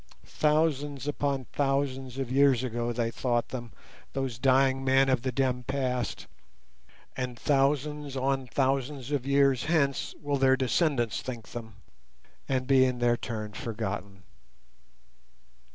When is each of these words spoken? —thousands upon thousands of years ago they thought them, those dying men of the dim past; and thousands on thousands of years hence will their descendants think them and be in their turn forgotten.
—thousands 0.25 1.07
upon 1.07 1.45
thousands 1.53 2.17
of 2.17 2.31
years 2.31 2.63
ago 2.63 2.91
they 2.91 3.11
thought 3.11 3.49
them, 3.49 3.71
those 4.13 4.39
dying 4.39 4.83
men 4.83 5.09
of 5.09 5.21
the 5.21 5.31
dim 5.31 5.61
past; 5.61 6.25
and 7.15 7.37
thousands 7.37 8.17
on 8.17 8.47
thousands 8.47 9.11
of 9.11 9.27
years 9.27 9.65
hence 9.65 10.15
will 10.19 10.37
their 10.37 10.57
descendants 10.57 11.21
think 11.21 11.49
them 11.49 11.75
and 12.49 12.65
be 12.65 12.83
in 12.83 12.97
their 12.97 13.15
turn 13.15 13.53
forgotten. 13.53 14.23